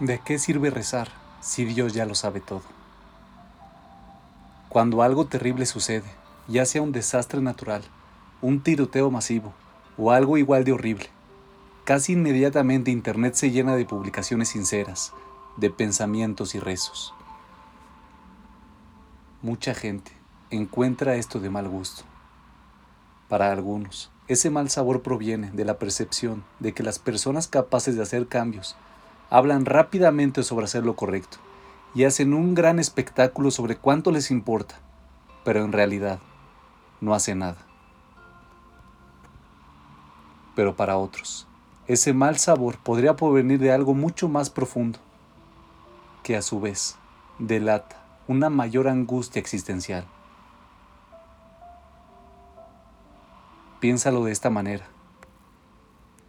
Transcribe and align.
¿De 0.00 0.18
qué 0.18 0.38
sirve 0.38 0.68
rezar 0.68 1.08
si 1.40 1.64
Dios 1.64 1.94
ya 1.94 2.04
lo 2.04 2.14
sabe 2.14 2.40
todo? 2.40 2.60
Cuando 4.68 5.00
algo 5.00 5.24
terrible 5.24 5.64
sucede, 5.64 6.04
ya 6.48 6.66
sea 6.66 6.82
un 6.82 6.92
desastre 6.92 7.40
natural, 7.40 7.82
un 8.42 8.60
tiroteo 8.60 9.10
masivo 9.10 9.54
o 9.96 10.12
algo 10.12 10.36
igual 10.36 10.64
de 10.64 10.72
horrible, 10.72 11.08
casi 11.84 12.12
inmediatamente 12.12 12.90
Internet 12.90 13.36
se 13.36 13.50
llena 13.50 13.74
de 13.74 13.86
publicaciones 13.86 14.50
sinceras, 14.50 15.14
de 15.56 15.70
pensamientos 15.70 16.54
y 16.54 16.58
rezos. 16.58 17.14
Mucha 19.40 19.72
gente 19.72 20.12
encuentra 20.50 21.14
esto 21.14 21.40
de 21.40 21.48
mal 21.48 21.70
gusto. 21.70 22.02
Para 23.30 23.50
algunos, 23.50 24.10
ese 24.28 24.50
mal 24.50 24.68
sabor 24.68 25.00
proviene 25.00 25.52
de 25.52 25.64
la 25.64 25.78
percepción 25.78 26.44
de 26.60 26.74
que 26.74 26.82
las 26.82 26.98
personas 26.98 27.48
capaces 27.48 27.96
de 27.96 28.02
hacer 28.02 28.26
cambios 28.26 28.76
hablan 29.30 29.64
rápidamente 29.64 30.42
sobre 30.42 30.66
hacer 30.66 30.84
lo 30.84 30.96
correcto 30.96 31.38
y 31.94 32.04
hacen 32.04 32.34
un 32.34 32.54
gran 32.54 32.78
espectáculo 32.78 33.50
sobre 33.50 33.76
cuánto 33.76 34.10
les 34.10 34.30
importa, 34.30 34.76
pero 35.44 35.64
en 35.64 35.72
realidad 35.72 36.18
no 37.00 37.14
hacen 37.14 37.38
nada. 37.38 37.56
Pero 40.54 40.76
para 40.76 40.96
otros, 40.96 41.46
ese 41.86 42.12
mal 42.12 42.38
sabor 42.38 42.78
podría 42.78 43.16
provenir 43.16 43.58
de 43.58 43.72
algo 43.72 43.94
mucho 43.94 44.28
más 44.28 44.50
profundo, 44.50 44.98
que 46.22 46.36
a 46.36 46.42
su 46.42 46.60
vez 46.60 46.96
delata 47.38 48.02
una 48.28 48.50
mayor 48.50 48.88
angustia 48.88 49.40
existencial. 49.40 50.06
Piénsalo 53.80 54.24
de 54.24 54.32
esta 54.32 54.50
manera. 54.50 54.86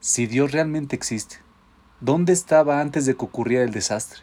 Si 0.00 0.26
Dios 0.26 0.52
realmente 0.52 0.94
existe, 0.94 1.38
¿Dónde 2.00 2.32
estaba 2.32 2.80
antes 2.80 3.06
de 3.06 3.16
que 3.16 3.24
ocurriera 3.24 3.64
el 3.64 3.72
desastre? 3.72 4.20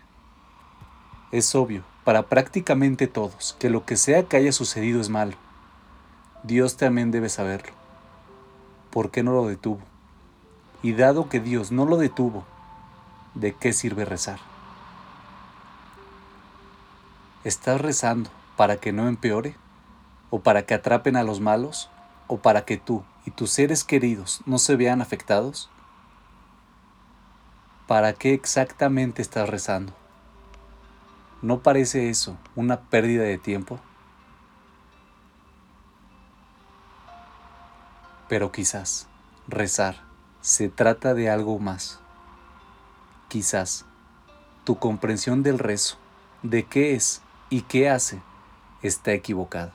Es 1.34 1.54
obvio, 1.56 1.84
para 2.06 2.30
prácticamente 2.30 3.08
todos, 3.08 3.58
que 3.60 3.70
lo 3.70 3.86
que 3.86 3.98
sea 3.98 4.24
que 4.24 4.38
haya 4.38 4.54
sucedido 4.54 5.02
es 5.02 5.10
malo. 5.10 5.34
Dios 6.44 6.78
también 6.78 7.12
debe 7.12 7.28
saberlo. 7.28 7.74
¿Por 8.92 9.12
qué 9.12 9.24
no 9.24 9.34
lo 9.34 9.46
detuvo? 9.48 9.82
Y 10.84 10.94
dado 10.94 11.28
que 11.28 11.42
Dios 11.42 11.74
no 11.74 11.86
lo 11.86 11.98
detuvo, 11.98 12.46
¿de 13.34 13.54
qué 13.54 13.74
sirve 13.74 14.06
rezar? 14.06 14.40
¿Estás 17.44 17.82
rezando 17.82 18.30
para 18.56 18.78
que 18.78 18.94
no 18.94 19.10
empeore? 19.10 19.58
¿O 20.30 20.40
para 20.40 20.66
que 20.66 20.76
atrapen 20.76 21.18
a 21.18 21.24
los 21.24 21.42
malos? 21.42 21.90
¿O 22.28 22.38
para 22.38 22.64
que 22.64 22.78
tú 22.78 23.04
y 23.26 23.32
tus 23.32 23.52
seres 23.52 23.84
queridos 23.84 24.40
no 24.46 24.60
se 24.60 24.78
vean 24.78 25.02
afectados? 25.02 25.70
¿Para 27.88 28.14
qué 28.14 28.34
exactamente 28.34 29.22
estás 29.22 29.48
rezando? 29.48 29.94
¿No 31.42 31.60
parece 31.60 32.10
eso 32.10 32.38
una 32.56 32.82
pérdida 32.82 33.24
de 33.24 33.38
tiempo? 33.38 33.80
Pero 38.28 38.52
quizás 38.52 39.08
rezar 39.48 40.04
se 40.42 40.70
trata 40.70 41.14
de 41.14 41.30
algo 41.30 41.60
más. 41.60 42.00
Quizás 43.28 43.86
tu 44.64 44.80
comprensión 44.80 45.44
del 45.44 45.60
rezo, 45.60 45.98
de 46.42 46.64
qué 46.64 46.96
es 46.96 47.22
y 47.52 47.62
qué 47.62 47.90
hace, 47.90 48.22
está 48.82 49.14
equivocada. 49.14 49.74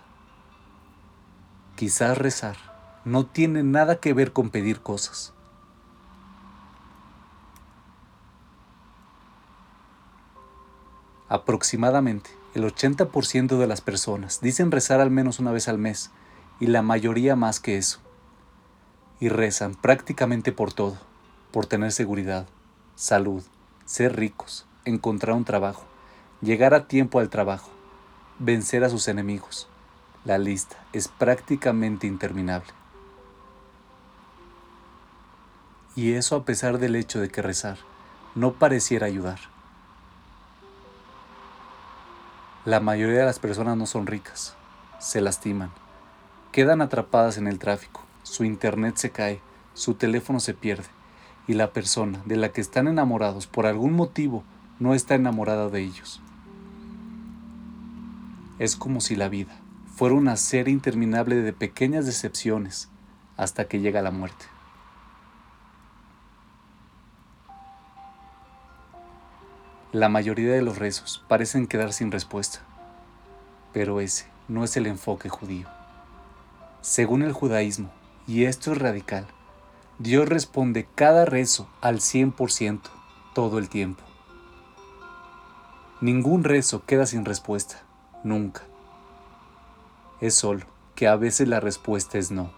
Quizás 1.76 2.18
rezar 2.18 2.56
no 3.04 3.24
tiene 3.26 3.62
nada 3.62 4.00
que 4.00 4.12
ver 4.12 4.32
con 4.32 4.50
pedir 4.50 4.80
cosas 4.80 5.32
Aproximadamente 11.30 12.30
el 12.56 12.64
80% 12.64 13.56
de 13.56 13.68
las 13.68 13.80
personas 13.80 14.40
dicen 14.40 14.72
rezar 14.72 15.00
al 15.00 15.12
menos 15.12 15.38
una 15.38 15.52
vez 15.52 15.68
al 15.68 15.78
mes 15.78 16.10
y 16.58 16.66
la 16.66 16.82
mayoría 16.82 17.36
más 17.36 17.60
que 17.60 17.78
eso. 17.78 18.00
Y 19.20 19.28
rezan 19.28 19.76
prácticamente 19.76 20.50
por 20.50 20.72
todo, 20.72 20.98
por 21.52 21.66
tener 21.66 21.92
seguridad, 21.92 22.48
salud, 22.96 23.44
ser 23.84 24.16
ricos, 24.16 24.66
encontrar 24.84 25.36
un 25.36 25.44
trabajo, 25.44 25.84
llegar 26.40 26.74
a 26.74 26.88
tiempo 26.88 27.20
al 27.20 27.30
trabajo, 27.30 27.70
vencer 28.40 28.82
a 28.82 28.88
sus 28.88 29.06
enemigos. 29.06 29.68
La 30.24 30.36
lista 30.36 30.84
es 30.92 31.06
prácticamente 31.06 32.08
interminable. 32.08 32.72
Y 35.94 36.14
eso 36.14 36.34
a 36.34 36.44
pesar 36.44 36.78
del 36.78 36.96
hecho 36.96 37.20
de 37.20 37.28
que 37.28 37.40
rezar 37.40 37.78
no 38.34 38.54
pareciera 38.54 39.06
ayudar. 39.06 39.59
La 42.66 42.78
mayoría 42.78 43.20
de 43.20 43.24
las 43.24 43.38
personas 43.38 43.78
no 43.78 43.86
son 43.86 44.06
ricas, 44.06 44.54
se 44.98 45.22
lastiman, 45.22 45.70
quedan 46.52 46.82
atrapadas 46.82 47.38
en 47.38 47.46
el 47.46 47.58
tráfico, 47.58 48.02
su 48.22 48.44
internet 48.44 48.96
se 48.96 49.08
cae, 49.08 49.40
su 49.72 49.94
teléfono 49.94 50.40
se 50.40 50.52
pierde 50.52 50.84
y 51.46 51.54
la 51.54 51.72
persona 51.72 52.20
de 52.26 52.36
la 52.36 52.50
que 52.50 52.60
están 52.60 52.86
enamorados 52.86 53.46
por 53.46 53.64
algún 53.64 53.94
motivo 53.94 54.44
no 54.78 54.92
está 54.92 55.14
enamorada 55.14 55.70
de 55.70 55.80
ellos. 55.80 56.20
Es 58.58 58.76
como 58.76 59.00
si 59.00 59.16
la 59.16 59.30
vida 59.30 59.56
fuera 59.96 60.14
una 60.14 60.36
serie 60.36 60.74
interminable 60.74 61.36
de 61.36 61.54
pequeñas 61.54 62.04
decepciones 62.04 62.90
hasta 63.38 63.68
que 63.68 63.80
llega 63.80 64.02
la 64.02 64.10
muerte. 64.10 64.44
La 69.92 70.08
mayoría 70.08 70.52
de 70.52 70.62
los 70.62 70.78
rezos 70.78 71.24
parecen 71.26 71.66
quedar 71.66 71.92
sin 71.92 72.12
respuesta, 72.12 72.60
pero 73.72 74.00
ese 74.00 74.26
no 74.46 74.62
es 74.62 74.76
el 74.76 74.86
enfoque 74.86 75.28
judío. 75.28 75.66
Según 76.80 77.22
el 77.22 77.32
judaísmo, 77.32 77.90
y 78.24 78.44
esto 78.44 78.70
es 78.70 78.78
radical, 78.78 79.26
Dios 79.98 80.28
responde 80.28 80.86
cada 80.94 81.24
rezo 81.24 81.68
al 81.80 81.98
100% 81.98 82.82
todo 83.34 83.58
el 83.58 83.68
tiempo. 83.68 84.04
Ningún 86.00 86.44
rezo 86.44 86.86
queda 86.86 87.04
sin 87.04 87.24
respuesta, 87.24 87.82
nunca. 88.22 88.62
Es 90.20 90.36
solo 90.36 90.66
que 90.94 91.08
a 91.08 91.16
veces 91.16 91.48
la 91.48 91.58
respuesta 91.58 92.16
es 92.16 92.30
no. 92.30 92.52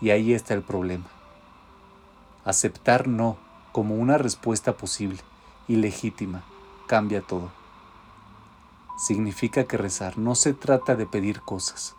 Y 0.00 0.10
ahí 0.10 0.34
está 0.34 0.54
el 0.54 0.62
problema. 0.62 1.06
Aceptar 2.44 3.06
no 3.06 3.38
como 3.70 3.94
una 3.94 4.18
respuesta 4.18 4.76
posible 4.76 5.20
y 5.68 5.76
legítima 5.76 6.44
cambia 6.86 7.20
todo. 7.20 7.50
Significa 8.96 9.64
que 9.64 9.76
rezar 9.76 10.18
no 10.18 10.34
se 10.34 10.54
trata 10.54 10.96
de 10.96 11.06
pedir 11.06 11.40
cosas, 11.42 11.96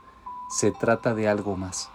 se 0.49 0.71
trata 0.71 1.13
de 1.13 1.27
algo 1.27 1.57
más. 1.57 1.89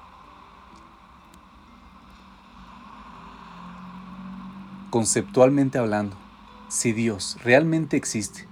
Conceptualmente 4.91 5.79
hablando, 5.79 6.17
si 6.69 6.93
Dios 6.93 7.39
realmente 7.43 7.97
existe 7.97 8.47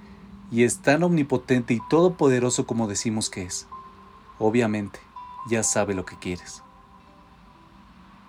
y 0.50 0.64
es 0.64 0.78
tan 0.80 1.02
omnipotente 1.02 1.74
y 1.74 1.80
todopoderoso 1.88 2.66
como 2.66 2.88
decimos 2.88 3.28
que 3.28 3.42
es, 3.42 3.68
obviamente 4.38 4.98
ya 5.48 5.62
sabe 5.62 5.94
lo 5.94 6.04
que 6.04 6.18
quieres. 6.18 6.62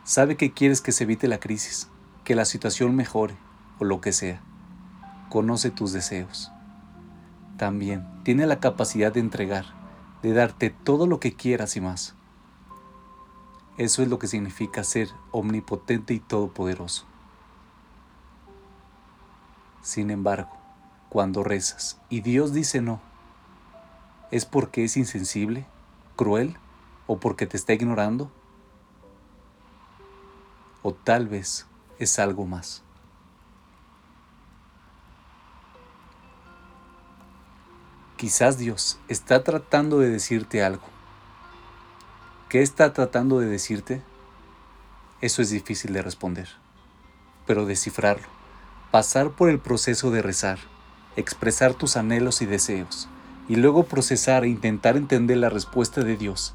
Sabe 0.04 0.36
que 0.36 0.52
quieres 0.52 0.82
que 0.82 0.92
se 0.92 1.06
evite 1.06 1.28
la 1.28 1.40
crisis, 1.40 1.88
que 2.26 2.36
la 2.36 2.46
situación 2.46 2.96
mejore 2.96 3.38
o 3.80 3.86
lo 3.86 4.02
que 4.02 4.12
sea 4.12 4.42
conoce 5.32 5.72
tus 5.72 5.94
deseos. 5.94 6.52
También 7.58 8.06
tiene 8.24 8.46
la 8.46 8.60
capacidad 8.60 9.14
de 9.14 9.22
entregar, 9.22 9.66
de 10.22 10.34
darte 10.34 10.70
todo 10.70 11.08
lo 11.08 11.22
que 11.22 11.34
quieras 11.34 11.78
y 11.78 11.82
más. 11.82 12.16
Eso 13.78 14.04
es 14.04 14.10
lo 14.10 14.20
que 14.20 14.28
significa 14.28 14.84
ser 14.84 15.08
omnipotente 15.32 16.14
y 16.14 16.20
todopoderoso. 16.20 17.06
Sin 19.82 20.12
embargo, 20.12 20.52
cuando 21.08 21.46
rezas 21.46 21.98
y 22.10 22.20
Dios 22.20 22.52
dice 22.52 22.82
no, 22.82 23.00
¿es 24.32 24.46
porque 24.46 24.84
es 24.84 24.98
insensible, 24.98 25.66
cruel 26.18 26.58
o 27.08 27.20
porque 27.20 27.48
te 27.48 27.56
está 27.56 27.72
ignorando? 27.72 28.30
O 30.84 30.94
tal 30.94 31.30
vez 31.30 31.68
es 32.00 32.20
algo 32.20 32.46
más. 32.46 32.84
Quizás 38.22 38.60
Dios 38.60 39.00
está 39.08 39.44
tratando 39.44 39.98
de 39.98 40.08
decirte 40.08 40.64
algo. 40.64 40.84
¿Qué 42.50 42.62
está 42.62 42.94
tratando 42.94 43.40
de 43.40 43.48
decirte? 43.48 44.04
Eso 45.22 45.42
es 45.42 45.50
difícil 45.50 45.92
de 45.94 46.04
responder. 46.04 46.48
Pero 47.48 47.66
descifrarlo, 47.66 48.28
pasar 48.92 49.32
por 49.32 49.50
el 49.50 49.58
proceso 49.58 50.12
de 50.12 50.22
rezar, 50.22 50.60
expresar 51.16 51.74
tus 51.74 51.98
anhelos 51.98 52.44
y 52.44 52.46
deseos, 52.46 53.10
y 53.50 53.56
luego 53.56 53.86
procesar 53.86 54.44
e 54.44 54.50
intentar 54.50 54.98
entender 54.98 55.38
la 55.38 55.50
respuesta 55.50 56.04
de 56.04 56.16
Dios, 56.16 56.54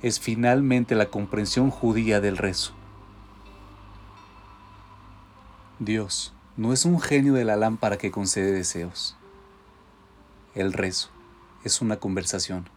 es 0.00 0.18
finalmente 0.18 0.94
la 0.94 1.10
comprensión 1.10 1.70
judía 1.70 2.22
del 2.22 2.38
rezo. 2.38 2.72
Dios 5.78 6.32
no 6.56 6.72
es 6.72 6.86
un 6.86 7.02
genio 7.02 7.34
de 7.34 7.44
la 7.44 7.56
lámpara 7.56 7.98
que 7.98 8.10
concede 8.10 8.50
deseos. 8.52 9.14
El 10.56 10.72
rezo 10.72 11.10
es 11.64 11.82
una 11.82 11.98
conversación. 11.98 12.70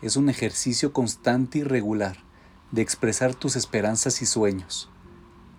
Es 0.00 0.14
un 0.16 0.28
ejercicio 0.28 0.92
constante 0.92 1.58
y 1.58 1.62
regular 1.64 2.18
de 2.70 2.82
expresar 2.82 3.34
tus 3.34 3.56
esperanzas 3.56 4.22
y 4.22 4.26
sueños 4.26 4.88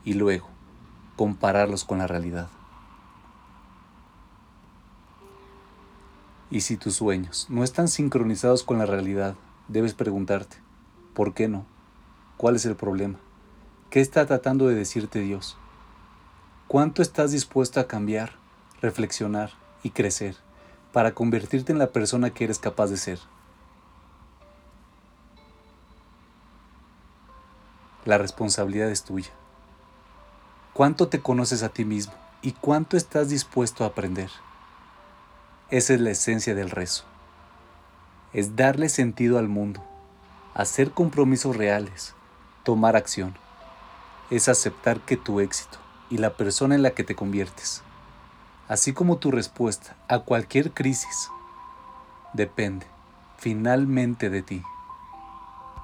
y 0.06 0.13
luego 0.13 0.48
compararlos 1.18 1.83
con 1.83 1.98
la 1.98 2.07
realidad. 2.07 2.48
Y 6.50 6.62
si 6.62 6.77
tus 6.77 6.95
sueños 6.95 7.48
no 7.50 7.66
están 7.66 7.89
sincronizados 7.89 8.63
con 8.63 8.77
la 8.77 8.86
realidad, 8.86 9.36
debes 9.68 9.95
preguntarte, 9.95 10.56
¿por 11.13 11.33
qué 11.33 11.50
no? 11.50 11.66
¿Cuál 12.38 12.56
es 12.56 12.66
el 12.66 12.77
problema? 12.77 13.19
¿Qué 13.89 14.00
está 14.00 14.25
tratando 14.25 14.69
de 14.69 14.75
decirte 14.75 15.19
Dios? 15.19 15.57
¿Cuánto 16.69 17.01
estás 17.01 17.33
dispuesto 17.33 17.81
a 17.81 17.89
cambiar, 17.89 18.36
reflexionar 18.81 19.51
y 19.83 19.89
crecer 19.89 20.38
para 20.91 21.13
convertirte 21.13 21.71
en 21.71 21.80
la 21.80 21.91
persona 21.91 22.31
que 22.31 22.44
eres 22.44 22.59
capaz 22.59 22.88
de 22.88 22.97
ser? 22.97 23.19
La 28.06 28.18
responsabilidad 28.18 28.89
es 28.89 29.03
tuya. 29.03 29.30
¿Cuánto 30.74 31.09
te 31.09 31.21
conoces 31.21 31.63
a 31.63 31.69
ti 31.69 31.86
mismo 31.86 32.13
y 32.41 32.53
cuánto 32.53 32.97
estás 32.97 33.30
dispuesto 33.30 33.83
a 33.83 33.88
aprender? 33.88 34.30
Esa 35.69 35.94
es 35.94 36.01
la 36.01 36.12
esencia 36.12 36.56
del 36.56 36.71
rezo. 36.71 37.03
Es 38.33 38.56
darle 38.56 38.89
sentido 38.89 39.38
al 39.38 39.47
mundo, 39.47 39.83
hacer 40.53 40.92
compromisos 40.92 41.56
reales, 41.56 42.15
tomar 42.63 42.95
acción. 42.95 43.35
Es 44.30 44.47
aceptar 44.47 45.01
que 45.01 45.18
tu 45.18 45.39
éxito 45.39 45.77
y 46.09 46.18
la 46.18 46.35
persona 46.35 46.75
en 46.75 46.81
la 46.81 46.92
que 46.92 47.03
te 47.03 47.15
conviertes, 47.15 47.83
así 48.69 48.94
como 48.94 49.18
tu 49.18 49.31
respuesta 49.31 49.98
a 50.07 50.19
cualquier 50.19 50.71
crisis, 50.71 51.30
depende 52.33 52.86
finalmente 53.38 54.30
de 54.30 54.42
ti. 54.44 54.63